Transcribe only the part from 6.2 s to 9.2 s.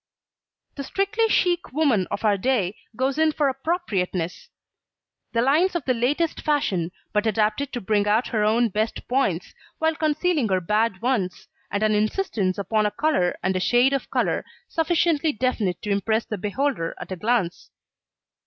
fashion, but adapted to bring out her own best